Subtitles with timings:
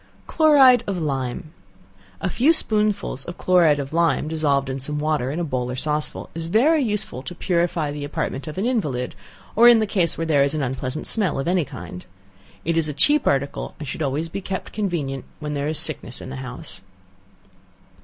[0.25, 1.53] Chloride of Lime.
[2.21, 5.75] A few spoonsful of chloride of lime dissolved in some water in a bowl or
[5.75, 9.13] saucer, is very useful to purify the apartment of an invalid,
[9.55, 12.07] or in any case where there is an unpleasant smell, of any kind.
[12.65, 16.19] It is a cheap article, and should always he kept convenient where there is sickness
[16.19, 16.81] in the house.